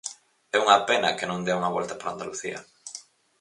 [0.55, 2.59] É unha pena que non dea unha volta por Andalucía.